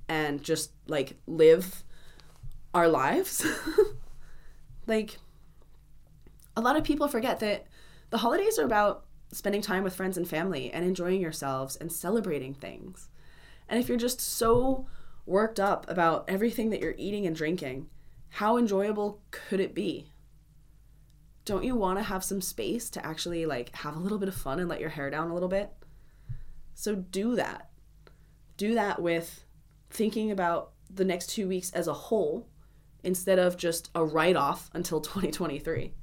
and 0.07 0.41
just 0.41 0.71
like 0.87 1.17
live 1.27 1.83
our 2.73 2.87
lives. 2.87 3.45
like 4.87 5.17
a 6.55 6.61
lot 6.61 6.77
of 6.77 6.85
people 6.85 7.09
forget 7.09 7.41
that 7.41 7.67
the 8.09 8.19
holidays 8.19 8.57
are 8.57 8.63
about 8.63 9.03
spending 9.33 9.61
time 9.61 9.83
with 9.83 9.97
friends 9.97 10.15
and 10.15 10.25
family 10.25 10.71
and 10.71 10.85
enjoying 10.85 11.19
yourselves 11.19 11.75
and 11.75 11.91
celebrating 11.91 12.53
things. 12.53 13.09
And 13.67 13.81
if 13.81 13.89
you're 13.89 13.97
just 13.97 14.21
so 14.21 14.87
worked 15.25 15.59
up 15.59 15.85
about 15.89 16.23
everything 16.29 16.69
that 16.69 16.79
you're 16.79 16.95
eating 16.97 17.27
and 17.27 17.35
drinking, 17.35 17.89
how 18.29 18.55
enjoyable 18.55 19.19
could 19.29 19.59
it 19.59 19.75
be? 19.75 20.12
Don't 21.45 21.63
you 21.63 21.75
want 21.75 21.99
to 21.99 22.03
have 22.03 22.23
some 22.23 22.41
space 22.41 22.89
to 22.91 23.05
actually 23.05 23.45
like 23.45 23.75
have 23.77 23.95
a 23.95 23.99
little 23.99 24.17
bit 24.17 24.29
of 24.29 24.35
fun 24.35 24.59
and 24.59 24.69
let 24.69 24.79
your 24.79 24.89
hair 24.89 25.09
down 25.09 25.29
a 25.29 25.33
little 25.33 25.49
bit? 25.49 25.71
So 26.73 26.95
do 26.95 27.35
that. 27.35 27.69
Do 28.57 28.75
that 28.75 29.01
with 29.01 29.45
thinking 29.89 30.31
about 30.31 30.71
the 30.89 31.05
next 31.05 31.27
2 31.27 31.47
weeks 31.47 31.71
as 31.71 31.87
a 31.87 31.93
whole 31.93 32.47
instead 33.03 33.39
of 33.39 33.57
just 33.57 33.89
a 33.95 34.05
write 34.05 34.35
off 34.35 34.69
until 34.73 35.01
2023 35.01 35.93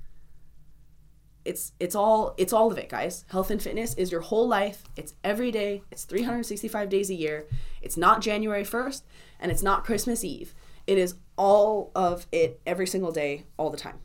it's 1.44 1.72
it's 1.80 1.94
all 1.94 2.34
it's 2.36 2.52
all 2.52 2.70
of 2.70 2.78
it 2.78 2.88
guys. 2.88 3.24
Health 3.28 3.50
and 3.50 3.62
fitness 3.62 3.94
is 3.94 4.12
your 4.12 4.20
whole 4.20 4.46
life. 4.46 4.84
It's 4.96 5.14
every 5.24 5.50
day. 5.50 5.82
It's 5.90 6.04
365 6.04 6.88
days 6.88 7.10
a 7.10 7.14
year. 7.14 7.46
It's 7.82 7.96
not 7.96 8.20
january 8.20 8.64
1st 8.64 9.02
and 9.40 9.50
it's 9.50 9.62
not 9.62 9.84
christmas 9.84 10.24
eve. 10.24 10.54
It 10.86 10.98
is 10.98 11.14
all 11.36 11.92
of 11.94 12.26
it 12.32 12.60
every 12.66 12.86
single 12.86 13.12
day 13.12 13.46
all 13.56 13.70
the 13.70 13.78
time 13.78 14.00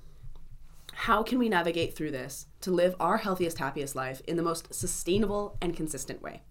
how 1.00 1.24
can 1.24 1.38
we 1.38 1.50
navigate 1.50 1.96
through 1.96 2.12
this 2.12 2.48
to 2.62 2.72
live 2.72 2.96
our 3.00 3.18
healthiest 3.18 3.58
happiest 3.58 3.96
life 3.96 4.22
in 4.28 4.38
the 4.38 4.44
most 4.44 4.74
sustainable 4.74 5.58
and 5.62 5.76
consistent 5.76 6.22
way 6.22 6.42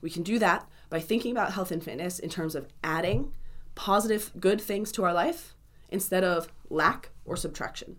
we 0.00 0.10
can 0.10 0.22
do 0.22 0.38
that 0.38 0.68
by 0.88 0.98
thinking 0.98 1.32
about 1.32 1.52
health 1.52 1.70
and 1.70 1.82
fitness 1.82 2.18
in 2.18 2.30
terms 2.30 2.54
of 2.54 2.68
adding 2.82 3.32
positive 3.74 4.32
good 4.40 4.60
things 4.60 4.90
to 4.90 5.04
our 5.04 5.12
life 5.12 5.54
instead 5.88 6.24
of 6.24 6.48
lack 6.68 7.10
or 7.24 7.36
subtraction 7.36 7.96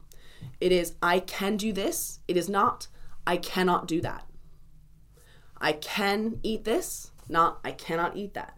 it 0.60 0.72
is, 0.72 0.96
I 1.02 1.20
can 1.20 1.58
do 1.58 1.74
this. 1.74 2.20
It 2.28 2.38
is 2.38 2.50
not, 2.50 2.88
I 3.26 3.38
cannot 3.38 3.88
do 3.88 4.02
that. 4.02 4.26
I 5.60 5.74
can 5.74 6.40
eat 6.44 6.64
this, 6.64 7.12
not, 7.30 7.60
I 7.64 7.72
cannot 7.72 8.16
eat 8.16 8.34
that. 8.34 8.58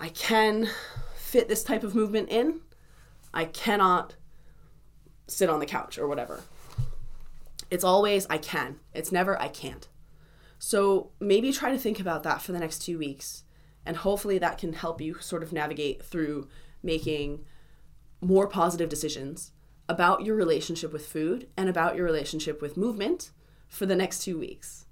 I 0.00 0.08
can 0.10 0.68
fit 1.16 1.48
this 1.48 1.64
type 1.64 1.82
of 1.82 1.94
movement 1.94 2.28
in. 2.28 2.60
I 3.34 3.44
cannot 3.44 4.14
sit 5.28 5.48
on 5.48 5.60
the 5.60 5.66
couch 5.66 5.98
or 5.98 6.08
whatever. 6.08 6.42
It's 7.70 7.84
always, 7.84 8.26
I 8.30 8.38
can. 8.38 8.80
It's 8.94 9.12
never, 9.12 9.40
I 9.40 9.48
can't. 9.48 9.86
So 10.58 11.10
maybe 11.20 11.52
try 11.52 11.70
to 11.70 11.78
think 11.78 12.00
about 12.00 12.22
that 12.24 12.42
for 12.42 12.52
the 12.52 12.58
next 12.58 12.80
two 12.80 12.98
weeks. 12.98 13.44
And 13.86 13.98
hopefully 13.98 14.38
that 14.38 14.58
can 14.58 14.72
help 14.72 15.00
you 15.00 15.18
sort 15.20 15.42
of 15.42 15.52
navigate 15.52 16.02
through 16.02 16.48
making 16.82 17.44
more 18.20 18.48
positive 18.48 18.88
decisions 18.88 19.52
about 19.88 20.24
your 20.24 20.36
relationship 20.36 20.92
with 20.92 21.06
food 21.06 21.48
and 21.56 21.68
about 21.68 21.96
your 21.96 22.04
relationship 22.04 22.60
with 22.60 22.76
movement 22.76 23.30
for 23.68 23.86
the 23.86 23.96
next 23.96 24.20
two 24.22 24.38
weeks. 24.38 24.86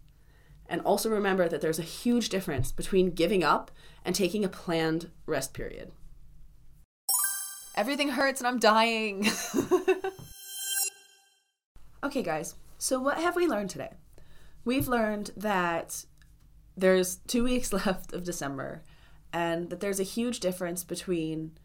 And 0.69 0.81
also 0.81 1.11
remember 1.11 1.49
that 1.49 1.61
there's 1.61 1.79
a 1.79 1.83
huge 1.83 2.29
difference 2.29 2.73
between 2.73 3.11
giving 3.11 3.45
up 3.45 3.71
and 4.05 4.15
taking 4.15 4.45
a 4.45 4.49
planned 4.49 5.11
rest 5.27 5.53
period. 5.53 5.93
Everything 7.75 8.11
hurts 8.11 8.41
and 8.41 8.49
I'm 8.49 8.59
dying. 8.59 9.27
okay, 12.07 12.23
guys, 12.23 12.55
so 12.79 13.01
what 13.01 13.19
have 13.19 13.35
we 13.35 13.49
learned 13.49 13.71
today? 13.71 13.91
We've 14.65 14.87
learned 14.87 15.33
that 15.37 16.05
there's 16.77 17.17
two 17.27 17.43
weeks 17.43 17.73
left 17.73 18.13
of 18.13 18.23
December 18.23 18.83
and 19.33 19.71
that 19.71 19.81
there's 19.81 20.01
a 20.01 20.05
huge 20.05 20.41
difference 20.41 20.85
between 20.85 21.59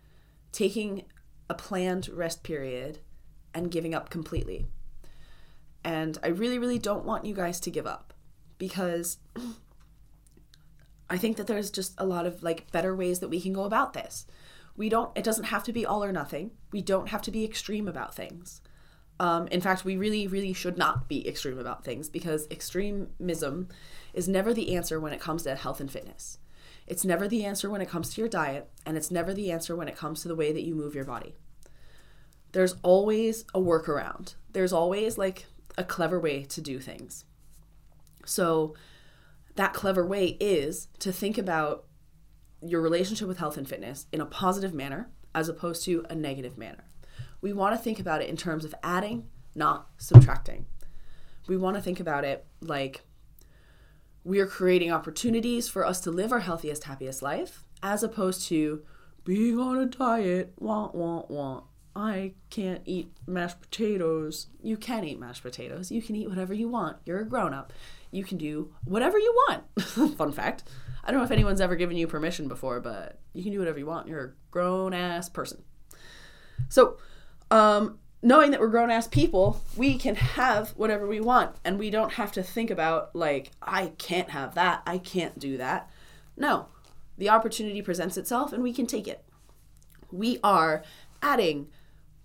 taking 0.52 1.04
a 1.50 1.54
planned 1.54 2.10
rest 2.10 2.44
period 2.44 3.00
and 3.54 3.72
giving 3.72 3.94
up 3.94 4.10
completely. 4.10 4.66
And 5.84 6.18
I 6.24 6.28
really, 6.28 6.58
really 6.58 6.80
don't 6.80 7.06
want 7.06 7.26
you 7.26 7.36
guys 7.36 7.60
to 7.62 7.72
give 7.72 7.86
up 7.86 8.14
because 8.58 9.18
I 11.10 11.18
think 11.18 11.38
that 11.38 11.46
there's 11.46 11.70
just 11.70 11.94
a 11.98 12.06
lot 12.06 12.26
of 12.26 12.42
like 12.42 12.72
better 12.72 12.96
ways 12.96 13.20
that 13.20 13.30
we 13.30 13.42
can 13.42 13.54
go 13.54 13.64
about 13.64 13.94
this. 13.94 14.26
We 14.76 14.90
don't, 14.90 15.16
it 15.16 15.24
doesn't 15.24 15.46
have 15.46 15.64
to 15.66 15.74
be 15.74 15.86
all 15.86 16.04
or 16.04 16.12
nothing. 16.12 16.52
We 16.72 16.82
don't 16.82 17.10
have 17.10 17.22
to 17.24 17.32
be 17.32 17.46
extreme 17.46 17.88
about 17.88 18.16
things. 18.16 18.62
Um, 19.22 19.48
in 19.48 19.62
fact, 19.62 19.86
we 19.86 19.98
really, 19.98 20.26
really 20.28 20.52
should 20.52 20.78
not 20.78 21.08
be 21.08 21.28
extreme 21.28 21.60
about 21.60 21.86
things 21.86 22.10
because 22.10 22.48
extremism 22.50 23.68
is 24.14 24.28
never 24.28 24.54
the 24.54 24.76
answer 24.76 25.00
when 25.00 25.14
it 25.14 25.20
comes 25.20 25.44
to 25.44 25.56
health 25.56 25.80
and 25.80 25.92
fitness. 25.92 26.40
It's 26.88 27.06
never 27.06 27.28
the 27.28 27.46
answer 27.46 27.70
when 27.70 27.82
it 27.82 27.90
comes 27.90 28.14
to 28.14 28.22
your 28.22 28.28
diet, 28.28 28.70
and 28.86 28.98
it's 28.98 29.12
never 29.12 29.34
the 29.34 29.52
answer 29.52 29.76
when 29.76 29.88
it 29.88 29.96
comes 29.96 30.22
to 30.22 30.28
the 30.28 30.36
way 30.36 30.52
that 30.52 30.64
you 30.64 30.74
move 30.74 30.96
your 30.96 31.06
body 31.06 31.36
there's 32.52 32.76
always 32.84 33.46
a 33.54 33.60
workaround. 33.60 34.36
There's 34.52 34.74
always 34.74 35.18
like 35.18 35.46
a 35.78 35.84
clever 35.84 36.20
way 36.20 36.44
to 36.44 36.62
do 36.62 36.80
things. 36.80 37.26
So, 38.26 38.76
that 39.56 39.74
clever 39.74 40.06
way 40.06 40.38
is 40.40 40.88
to 41.00 41.12
think 41.12 41.38
about 41.38 41.86
your 42.62 42.80
relationship 42.80 43.28
with 43.28 43.40
health 43.40 43.58
and 43.58 43.68
fitness 43.68 44.06
in 44.12 44.22
a 44.22 44.26
positive 44.26 44.74
manner 44.74 45.10
as 45.36 45.50
opposed 45.50 45.84
to 45.86 46.06
a 46.10 46.16
negative 46.16 46.58
manner. 46.58 46.86
We 47.42 47.54
want 47.54 47.76
to 47.76 47.82
think 47.82 48.00
about 48.00 48.22
it 48.22 48.30
in 48.30 48.38
terms 48.38 48.66
of 48.66 48.76
adding, 48.84 49.28
not 49.56 49.88
subtracting. 49.98 50.66
We 51.48 51.58
want 51.58 51.76
to 51.76 51.82
think 51.82 52.00
about 52.00 52.24
it 52.24 52.46
like 52.62 53.02
we 54.24 54.40
are 54.40 54.48
creating 54.48 54.92
opportunities 54.92 55.68
for 55.68 55.86
us 55.86 56.00
to 56.02 56.12
live 56.12 56.32
our 56.32 56.40
healthiest, 56.40 56.84
happiest 56.84 57.22
life 57.22 57.66
as 57.82 58.04
opposed 58.04 58.48
to 58.48 58.84
being 59.24 59.60
on 59.60 59.78
a 59.78 59.86
diet, 59.86 60.54
want, 60.58 60.94
want, 60.94 61.32
want 61.32 61.64
I 61.96 62.34
can't 62.50 62.82
eat 62.86 63.12
mashed 63.28 63.60
potatoes. 63.60 64.48
You 64.62 64.78
can 64.78 65.04
eat 65.04 65.20
mashed 65.20 65.44
potatoes. 65.44 65.92
You 65.92 66.02
can 66.02 66.16
eat 66.16 66.30
whatever 66.30 66.54
you 66.54 66.70
want. 66.70 66.98
You're 67.06 67.20
a 67.20 67.26
grown 67.26 67.54
up. 67.54 67.74
You 68.12 68.24
can 68.24 68.38
do 68.38 68.74
whatever 68.86 69.18
you 69.18 69.34
want. 69.48 69.64
Fun 70.18 70.32
fact. 70.32 70.64
I 71.04 71.12
don't 71.12 71.20
know 71.20 71.26
if 71.26 71.32
anyone's 71.32 71.62
ever 71.62 71.76
given 71.76 71.98
you 71.98 72.08
permission 72.08 72.48
before, 72.48 72.80
but 72.80 73.20
you 73.34 73.44
can 73.44 73.52
do 73.52 73.60
whatever 73.60 73.80
you 73.80 73.86
want. 73.86 74.08
You're 74.08 74.24
a 74.24 74.32
grown 74.52 74.94
ass 74.94 75.28
person. 75.28 75.64
So, 76.70 76.98
um, 77.52 78.00
knowing 78.24 78.52
that 78.52 78.60
we're 78.60 78.70
grown 78.70 78.90
ass 78.90 79.08
people, 79.08 79.62
we 79.76 79.98
can 79.98 80.16
have 80.16 80.70
whatever 80.72 81.06
we 81.06 81.20
want. 81.20 81.56
And 81.64 81.78
we 81.78 81.90
don't 81.90 82.14
have 82.14 82.32
to 82.34 82.44
think 82.44 82.72
about, 82.72 83.16
like, 83.16 83.52
I 83.62 83.88
can't 83.98 84.32
have 84.32 84.56
that. 84.56 84.82
I 84.88 84.98
can't 84.98 85.38
do 85.38 85.58
that. 85.58 85.90
No, 86.38 86.70
the 87.18 87.30
opportunity 87.30 87.82
presents 87.82 88.18
itself 88.18 88.54
and 88.54 88.64
we 88.64 88.74
can 88.74 88.88
take 88.88 89.08
it. 89.08 89.24
We 90.12 90.40
are 90.44 90.84
adding 91.22 91.68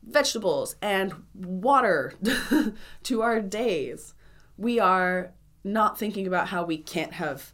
vegetables 0.02 0.76
and 0.80 1.12
water 1.34 2.14
to 3.02 3.22
our 3.22 3.40
days. 3.40 4.14
We 4.56 4.78
are 4.78 5.32
not 5.64 5.98
thinking 5.98 6.26
about 6.26 6.48
how 6.48 6.64
we 6.64 6.78
can't 6.78 7.14
have 7.14 7.52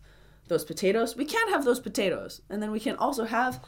those 0.49 0.65
potatoes. 0.65 1.17
We 1.17 1.25
can 1.25 1.49
have 1.49 1.65
those 1.65 1.81
potatoes. 1.81 2.43
And 2.51 2.63
then 2.63 2.71
we 2.71 2.81
can 2.81 2.97
also 2.97 3.25
have, 3.25 3.61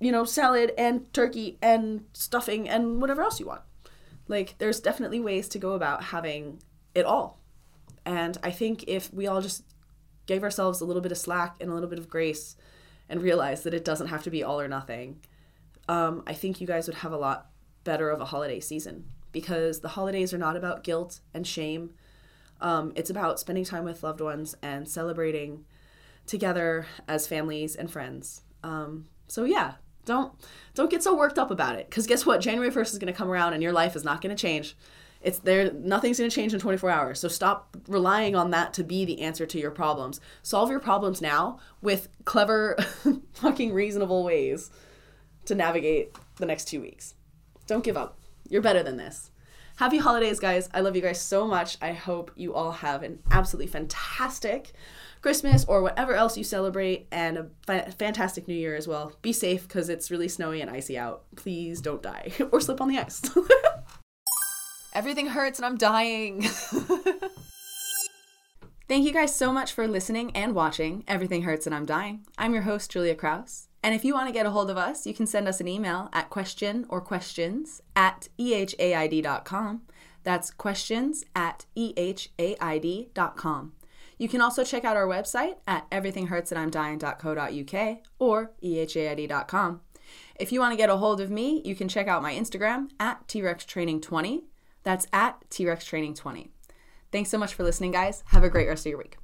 you 0.00 0.12
know, 0.12 0.24
salad 0.24 0.72
and 0.78 1.12
turkey 1.12 1.58
and 1.60 2.04
stuffing 2.12 2.68
and 2.68 3.00
whatever 3.00 3.22
else 3.22 3.40
you 3.40 3.46
want. 3.46 3.62
Like, 4.28 4.56
there's 4.58 4.80
definitely 4.80 5.20
ways 5.20 5.48
to 5.48 5.58
go 5.58 5.72
about 5.72 6.04
having 6.04 6.62
it 6.94 7.04
all. 7.04 7.40
And 8.04 8.38
I 8.42 8.50
think 8.50 8.84
if 8.86 9.12
we 9.12 9.26
all 9.26 9.40
just 9.40 9.64
gave 10.26 10.42
ourselves 10.42 10.80
a 10.80 10.84
little 10.84 11.02
bit 11.02 11.12
of 11.12 11.18
slack 11.18 11.56
and 11.60 11.70
a 11.70 11.74
little 11.74 11.88
bit 11.88 11.98
of 11.98 12.08
grace 12.08 12.56
and 13.08 13.22
realized 13.22 13.64
that 13.64 13.74
it 13.74 13.84
doesn't 13.84 14.08
have 14.08 14.22
to 14.24 14.30
be 14.30 14.44
all 14.44 14.60
or 14.60 14.68
nothing, 14.68 15.20
um, 15.88 16.22
I 16.26 16.34
think 16.34 16.60
you 16.60 16.66
guys 16.66 16.86
would 16.86 16.98
have 16.98 17.12
a 17.12 17.16
lot 17.16 17.50
better 17.84 18.10
of 18.10 18.20
a 18.20 18.26
holiday 18.26 18.60
season 18.60 19.04
because 19.32 19.80
the 19.80 19.88
holidays 19.88 20.34
are 20.34 20.38
not 20.38 20.56
about 20.56 20.84
guilt 20.84 21.20
and 21.32 21.46
shame. 21.46 21.90
Um, 22.60 22.92
it's 22.96 23.10
about 23.10 23.40
spending 23.40 23.64
time 23.64 23.84
with 23.84 24.02
loved 24.02 24.20
ones 24.20 24.54
and 24.62 24.88
celebrating 24.88 25.64
together 26.26 26.86
as 27.06 27.26
families 27.26 27.74
and 27.74 27.90
friends. 27.90 28.42
Um, 28.62 29.06
so 29.26 29.44
yeah, 29.44 29.74
don't 30.08 30.32
don't 30.74 30.90
get 30.90 31.02
so 31.02 31.14
worked 31.14 31.38
up 31.38 31.50
about 31.50 31.76
it 31.76 31.88
because 31.88 32.06
guess 32.06 32.26
what? 32.26 32.40
January 32.40 32.70
first 32.70 32.92
is 32.92 32.98
going 32.98 33.12
to 33.12 33.16
come 33.16 33.30
around 33.30 33.52
and 33.52 33.62
your 33.62 33.72
life 33.72 33.94
is 33.94 34.02
not 34.02 34.20
going 34.20 34.34
to 34.34 34.40
change. 34.40 34.76
It's 35.20 35.38
there. 35.40 35.72
Nothing's 35.72 36.18
going 36.18 36.30
to 36.30 36.34
change 36.34 36.54
in 36.54 36.60
24 36.60 36.90
hours. 36.90 37.20
So 37.20 37.28
stop 37.28 37.76
relying 37.88 38.36
on 38.36 38.50
that 38.50 38.72
to 38.74 38.84
be 38.84 39.04
the 39.04 39.20
answer 39.20 39.46
to 39.46 39.58
your 39.58 39.70
problems. 39.70 40.20
Solve 40.42 40.70
your 40.70 40.80
problems 40.80 41.20
now 41.20 41.58
with 41.82 42.08
clever, 42.24 42.76
fucking 43.34 43.72
reasonable 43.72 44.24
ways 44.24 44.70
to 45.46 45.54
navigate 45.54 46.16
the 46.36 46.46
next 46.46 46.66
two 46.66 46.80
weeks. 46.80 47.14
Don't 47.66 47.84
give 47.84 47.96
up. 47.96 48.18
You're 48.48 48.62
better 48.62 48.82
than 48.82 48.96
this. 48.96 49.30
Happy 49.76 49.98
holidays, 49.98 50.40
guys. 50.40 50.68
I 50.74 50.80
love 50.80 50.96
you 50.96 51.02
guys 51.02 51.20
so 51.20 51.46
much. 51.46 51.78
I 51.80 51.92
hope 51.92 52.32
you 52.34 52.54
all 52.54 52.72
have 52.72 53.02
an 53.02 53.20
absolutely 53.30 53.70
fantastic 53.70 54.72
Christmas 55.20 55.64
or 55.66 55.82
whatever 55.82 56.14
else 56.14 56.36
you 56.36 56.44
celebrate 56.44 57.06
and 57.10 57.38
a 57.38 57.46
fa- 57.66 57.92
fantastic 57.98 58.46
new 58.48 58.54
year 58.54 58.76
as 58.76 58.88
well. 58.88 59.12
Be 59.22 59.32
safe 59.32 59.66
because 59.66 59.88
it's 59.88 60.10
really 60.10 60.28
snowy 60.28 60.60
and 60.60 60.70
icy 60.70 60.98
out. 60.98 61.24
Please 61.36 61.80
don't 61.80 62.02
die 62.02 62.32
or 62.52 62.60
slip 62.60 62.80
on 62.80 62.88
the 62.88 62.98
ice. 62.98 63.22
Everything 64.94 65.26
hurts 65.28 65.58
and 65.58 65.66
I'm 65.66 65.76
dying. 65.76 66.42
Thank 68.88 69.04
you 69.04 69.12
guys 69.12 69.36
so 69.36 69.52
much 69.52 69.72
for 69.74 69.86
listening 69.86 70.34
and 70.34 70.54
watching 70.54 71.04
Everything 71.06 71.42
Hurts 71.42 71.66
and 71.66 71.74
I'm 71.74 71.84
Dying. 71.84 72.24
I'm 72.38 72.54
your 72.54 72.62
host, 72.62 72.90
Julia 72.90 73.14
Kraus. 73.14 73.68
And 73.82 73.94
if 73.94 74.02
you 74.02 74.14
want 74.14 74.28
to 74.28 74.32
get 74.32 74.46
a 74.46 74.50
hold 74.50 74.70
of 74.70 74.78
us, 74.78 75.06
you 75.06 75.12
can 75.12 75.26
send 75.26 75.46
us 75.46 75.60
an 75.60 75.68
email 75.68 76.08
at 76.14 76.30
question 76.30 76.86
or 76.88 77.02
questions 77.02 77.82
at 77.94 78.28
ehaid.com. 78.38 79.82
That's 80.24 80.50
questions 80.50 81.24
at 81.36 81.66
ehaid.com. 81.76 83.72
You 84.18 84.28
can 84.28 84.40
also 84.40 84.64
check 84.64 84.84
out 84.84 84.96
our 84.96 85.06
website 85.06 85.54
at 85.66 85.88
everythinghurtsandimdying.co.uk 85.90 87.98
or 88.18 88.52
ehaid.com. 88.62 89.80
If 90.36 90.52
you 90.52 90.60
want 90.60 90.72
to 90.72 90.76
get 90.76 90.90
a 90.90 90.96
hold 90.96 91.20
of 91.20 91.30
me, 91.30 91.62
you 91.64 91.74
can 91.74 91.88
check 91.88 92.08
out 92.08 92.22
my 92.22 92.34
Instagram 92.34 92.88
at 92.98 93.26
TRexTraining20. 93.28 94.42
That's 94.82 95.06
at 95.12 95.48
TRexTraining20. 95.50 96.48
Thanks 97.10 97.30
so 97.30 97.38
much 97.38 97.54
for 97.54 97.62
listening, 97.62 97.92
guys. 97.92 98.22
Have 98.28 98.44
a 98.44 98.50
great 98.50 98.68
rest 98.68 98.86
of 98.86 98.90
your 98.90 98.98
week. 98.98 99.16